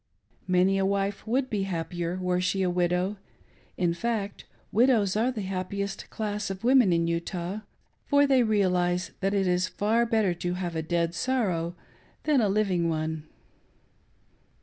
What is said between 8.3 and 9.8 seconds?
realise that it is